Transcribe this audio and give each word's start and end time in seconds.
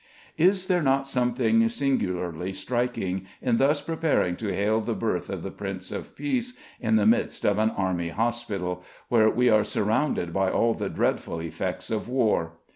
Is 0.39 0.65
there 0.65 0.81
not 0.81 1.05
something 1.05 1.69
singularly 1.69 2.53
striking 2.53 3.27
in 3.39 3.57
thus 3.57 3.81
preparing 3.83 4.35
to 4.37 4.51
hail 4.51 4.81
the 4.81 4.95
birth 4.95 5.29
of 5.29 5.43
the 5.43 5.51
Prince 5.51 5.91
of 5.91 6.15
Peace 6.15 6.57
in 6.79 6.95
the 6.95 7.05
midst 7.05 7.45
of 7.45 7.59
an 7.59 7.69
army 7.69 8.09
hospital, 8.09 8.83
where 9.09 9.29
we 9.29 9.47
are 9.47 9.63
surrounded 9.63 10.33
by 10.33 10.49
all 10.49 10.73
the 10.73 10.89
dreadful 10.89 11.39
effects 11.39 11.91
of 11.91 12.09
war? 12.09 12.53